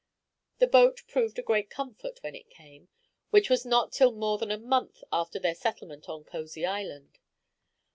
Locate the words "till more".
3.91-4.39